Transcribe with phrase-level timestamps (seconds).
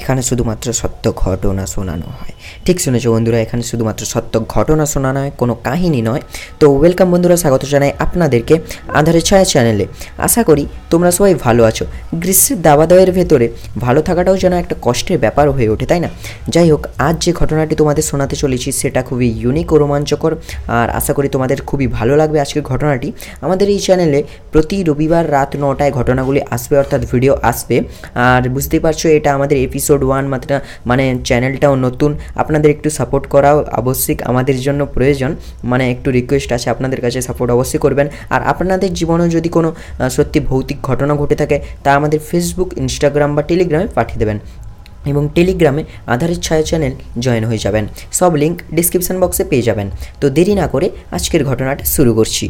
[0.00, 2.34] এখানে শুধুমাত্র সত্য ঘটনা শোনানো হয়।
[2.66, 6.22] ঠিক শুনেছো বন্ধুরা, এখানে শুধুমাত্র সত্য ঘটনা শোনানো হয়, কোনো কাহিনী নয়।
[6.60, 8.54] তো ওয়েলকাম বন্ধুরা, স্বাগত জানাই আপনাদেরকে
[8.98, 9.84] আধারে ছায়া চ্যানেলে
[10.26, 11.84] আশা করি তোমরা সবাই ভালো আছো।
[12.22, 13.46] গ্রীষ্মের দাবাদয়ের ভেতরে
[13.84, 16.08] ভালো থাকাটাও যেন একটা কষ্টের ব্যাপার হয়ে ওঠে, তাই না?
[16.54, 20.32] যাই হোক, আজ যে ঘটনাটি তোমাদের শোনাতে চলেছি, সেটা খুবই ইউনিক ও রোমাঞ্চকর।
[20.78, 23.08] আর আশা করি তোমাদের খুবই ভালো লাগবে আজকের ঘটনাটি।
[23.46, 24.20] আমাদের এই চ্যানেলে
[24.52, 27.76] প্রতি রবিবার রাত নটায় ঘটনাগুলি আসবে, অর্থাৎ ভিডিও আসবে।
[28.28, 33.64] আর বুঝতেই পারছ, এটা আমাদের এপিসোড ওয়ান মাত্র মানে চ্যানেলটাও নতুন। আপনাদের একটু সাপোর্ট করাও
[33.72, 38.94] আবশ্যিক, আমাদের জন্য প্রয়োজন। মানে একটু রিকোয়েস্ট আছে, আপনাদের কাছে সাপোর্ট অবশ্যই করবেন। আর আপনাদের
[38.94, 39.74] জীবনেও যদি কোনো
[40.10, 44.38] সত্যি ভৌতিক ঘটনা ঘটে থাকে, তা আমাদের ফেসবুক ইনস্টাগ্রাম বা টেলিগ্রামে পাঠিয়ে দেবেন।
[45.06, 50.30] এবং টেলিগ্রামে আধারের ছায়া চ্যানেল জয়েন হয়ে যাবেন। সব লিঙ্ক ডিসক্রিপশন বক্সে পেয়ে যাবেন। তো
[50.30, 52.48] দেরি না করে আজকের ঘটনাটা শুরু করছি।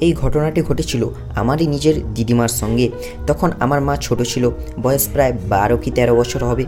[0.00, 2.90] এই ঘটনাটি ঘটেছিল আমারই নিজের দিদিমার সঙ্গে।
[3.26, 4.50] তখন আমার মা ছোট ছিল,
[4.82, 6.64] বয়স প্রায় বারো কি তেরো বছর হবে।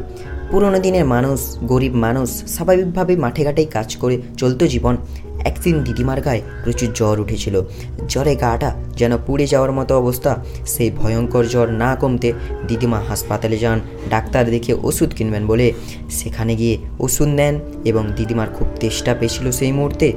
[0.51, 4.97] পুরনো দিনের মানুষ, গরিব মানুষ স্বাভাবিকভাবে মাঠে ঘাটেই কাজ করে চলতো জীবন।
[5.45, 7.63] একদিন দিদিমার গায়ে প্রচুর জ্বর উঠেছিল।
[8.09, 12.33] জ্বরে গাটা যেন পুড়ে যাওয়ার মতো অবস্থা। সেই ভয়ঙ্কর জ্বর না কমতে
[12.69, 15.73] দিদিমা হাসপাতালে যান, ডাক্তার দেখে ওষুধ কিনবেন বলে।
[16.11, 20.13] সেখানে গিয়ে ওষুধ নেন এবং দিদিমার খুব তেষ্টা পেয়েছিল সেই মুহূর্তে।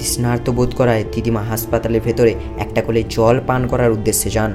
[0.00, 4.52] তৃষ্ণার্ত বোধ করায় দিদিমা হাসপাতালের ভেতরে একটা কোলে জল পান করার উদ্দেশ্যে যান।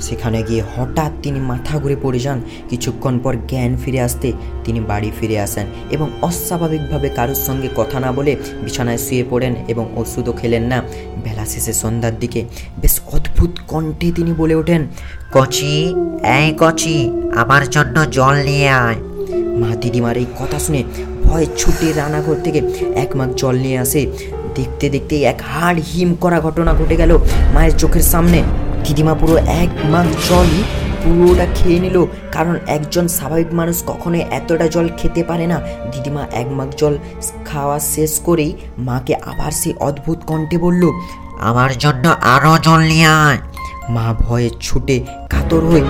[0.00, 4.32] সেখানে গিয়ে হঠাৎ তিনি মাথা ঘুরে পড়ে যান। কিছুক্ষণ পর জ্ঞান ফিরে আসতে
[4.64, 9.84] তিনি বাড়ি ফিরে আসেন এবং অস্বাভাবিকভাবে কারোর সঙ্গে কথা না বলে বিছানায় শুয়ে পড়েন এবং
[9.96, 10.82] ওষুধও খেলেন না।
[11.24, 12.44] বেলা শেষে সন্ধ্যার দিকে
[12.80, 14.82] বেশ অদ্ভুত কণ্ঠে তিনি বলে ওঠেন,
[15.32, 15.94] কচি,
[16.38, 16.96] এই কচি,
[17.36, 18.96] আমার জন্য জল নিয়ে আয়।
[19.60, 20.82] মা দিদিমার এই কথা শুনে
[21.28, 22.60] ভয় ছুটে রান্নাঘর থেকে
[23.04, 24.02] এক মাগ জল নিয়ে আসে।
[24.56, 27.12] দেখতে দেখতে এক হাড় হিম করা ঘটনা ঘটে গেল
[27.54, 28.38] মায়ের চোখের সামনে।
[28.84, 30.60] দিদিমা পুরো এক মাগ জলই
[31.02, 31.96] পুরোটা খেয়ে নিল,
[32.34, 35.58] কারণ একজন স্বাভাবিক মানুষ কখনোই এতটা জল খেতে পারে না।
[35.92, 36.94] দিদিমা এক মাগ জল
[37.48, 38.52] খাওয়া শেষ করেই
[38.88, 40.82] মাকে আবার সেই অদ্ভুত কণ্ঠে বলল,
[41.48, 43.38] আমার জন্য আরও জল নিয়ে আয়।
[43.94, 44.96] মা ভয়ে ছুটে
[45.32, 45.84] কাতর হয়ে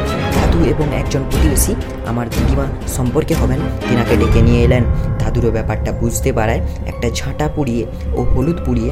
[0.48, 1.72] দাদু এবং একজন প্রতিবেশী
[2.10, 2.66] আমার দিদিমা
[2.97, 4.82] সম্পর্কে হবেন। তিনাকে ডেকে নিয়ে এলেন।
[5.20, 6.60] দাদুরও ব্যাপারটা বুঝতে পারায়
[6.91, 7.84] একটা ঝাঁটা পুড়িয়ে
[8.19, 8.91] ও হলুদ পুড়িয়ে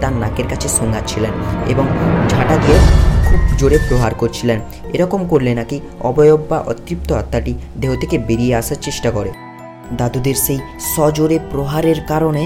[0.00, 1.32] তার নাকের কাছে সঙ্গাচ্ছিলেন
[1.72, 1.84] এবং
[2.30, 2.78] ঝাঁটা দিয়ে
[3.26, 4.58] খুব জোরে প্রহার করছিলেন।
[4.94, 5.76] এরকম করলে নাকি
[6.10, 9.30] অবয়ব বা অতৃপ্ত আত্মাটি দেহ থেকে বেরিয়ে আসার চেষ্টা করে।
[9.98, 10.58] দাদুদের সেই
[10.92, 12.42] সজোরে প্রহারের কারণে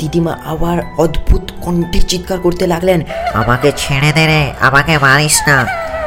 [0.00, 3.00] দিদিমা আবার অদ্ভুত কণ্ঠে চিৎকার করতে লাগলেন,
[3.40, 5.58] আমাকে ছেড়ে দে রে, আমাকে মারিস না।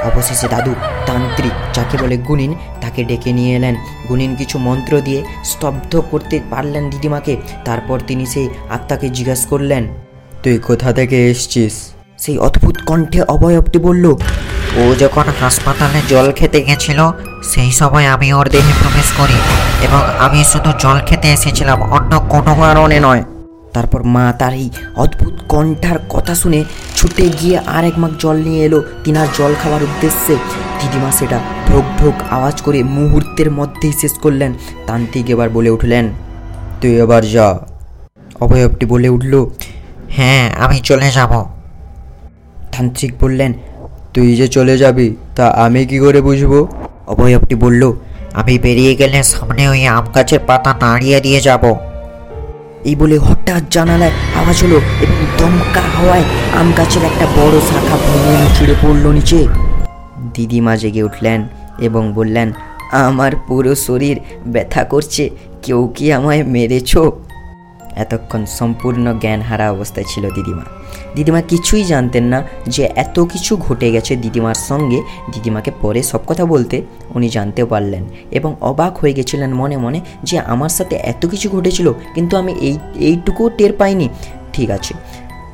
[0.10, 0.74] অবশেষে দাদু
[1.08, 2.52] তান্ত্রিক যাকে বলে গুনিন
[2.82, 3.76] তাকে ডেকে নিয়ে এলেন।
[4.10, 5.20] গুনিন কিছু মন্ত্র দিয়ে
[5.52, 7.34] স্তব্ধ করতে পারলেন দিদিমাকে।
[7.66, 9.84] তারপর তিনি সেই আত্মাকে জিজ্ঞাসা করলেন,
[10.44, 11.74] তুই কোথা থেকে এসছিস?
[12.24, 14.06] সেই অদ্ভুত কণ্ঠে অবয়বটি বলল,
[14.82, 17.00] ও যখন হাসপাতালে জল খেতে গেছিল,
[17.52, 19.38] সেই সময় আমি ওর দেহে প্রবেশ করি
[19.86, 23.24] এবং আমি শুধু জল খেতে এসেছিলাম, অন্য কোনো কারণে নয়।
[23.74, 24.68] তারপর মা তার এই
[25.04, 26.60] অদ্ভুত কণ্ঠার কথা শুনে
[26.98, 30.36] ছুটে গিয়ে আর এক মাগ জল নিয়ে এলো। তিনার জল খাওয়ার উদ্দেশ্যে
[30.80, 31.38] দিদিমা সেটা
[31.68, 34.52] ঢোক ঢোক আওয়াজ করে মুহূর্তের মধ্যেই শেষ করলেন।
[34.88, 36.06] তান্ত্রিক এবার বলে উঠলেন,
[36.80, 37.48] তুই এবার যা।
[38.44, 39.34] অবয়বটি বলে উঠল
[40.18, 41.32] হ্যাঁ আমি চলে যাব।
[42.74, 43.52] তান্ত্রিক বললেন,
[44.14, 46.54] তুই যে চলে যাবি, তা আমি কি করে বুঝব?
[47.14, 47.84] অবয়বটি বলল,
[48.40, 51.64] আমি বেরিয়ে গেলে সামনে ওই আম গাছের পাতা নাড়িয়ে দিয়ে যাব।
[52.90, 56.26] এই বলে হঠাৎ জানালায় আওয়াজ হলো এবং দমকা হাওয়ায়
[56.60, 59.40] আম গাছের একটা বড় শাখা ভেঙে ছুঁড়ে পড়ল নিচে।
[60.34, 61.40] দিদিমা জেগে উঠলেন
[61.88, 62.48] এবং বললেন,
[63.08, 64.18] আমার পুরো শরীর
[64.54, 65.24] ব্যথা করছে,
[65.64, 67.02] কেউ কি আমায় মেরেছো?
[67.96, 70.64] এতক্ষণ সম্পূর্ণ জ্ঞান হারা অবস্থায় ছিল দিদিমা।
[71.16, 75.02] দিদিমা কিছুই জানতেন না যে এত কিছু ঘটে গেছে দিদিমার সঙ্গে।
[75.34, 76.82] দিদিমাকে পরে সব কথা বলতে
[77.16, 81.94] উনি জানতে পারলেন এবং অবাক হয়ে গেছিলেন মনে মনে যে আমার সাথে এত কিছু ঘটেছিল,
[82.16, 84.10] কিন্তু আমি এই, এইটুকুও টের পাইনি।
[84.54, 84.94] ঠিক আছে।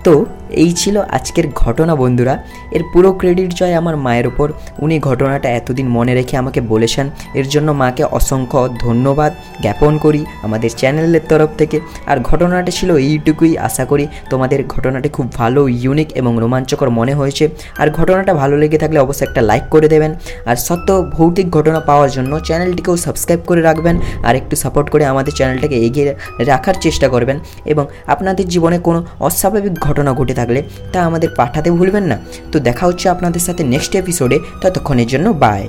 [0.03, 5.49] তো এই ছিল আজকের ঘটনা, বন্ধুরা। এর পুরো ক্রেডিট যায় আমার মায়ের ওপর উনি ঘটনাটা
[5.49, 11.49] এতদিন মনে রেখে আমাকে বলেছেন। এর জন্য মাকে অসংখ্য ধন্যবাদ জ্ঞাপন করি আমাদের চ্যানেলের তরফ
[11.57, 17.13] থেকে। আর ঘটনাটা ছিল এইটুকুই। আশা করি তোমাদের ঘটনাটি খুব ভালো ইউনিক এবং রোমাঞ্চকর মনে
[17.13, 20.15] হয়েছে। আর ঘটনাটা ভালো লেগে থাকলে অবশ্যই একটা লাইক করে দেবেন।
[20.45, 25.33] আর সত্য ভৌতিক ঘটনা পাওয়ার জন্য চ্যানেলটিকেও সাবস্ক্রাইব করে রাখবেন। আর একটু সাপোর্ট করে আমাদের
[25.33, 30.59] চ্যানেলটাকে এগিয়ে রাখার চেষ্টা করবেন। এবং আপনাদের জীবনে কোনো অস্বাভাবিক ঘটনা ঘটে থাকলে
[30.93, 32.17] তা আমাদের পাঠাতে ভুলবেন না।
[32.51, 35.63] তো দেখা হচ্ছে আপনাদের সাথে নেক্সট এপিসোডে ততক্ষণের জন্য বাই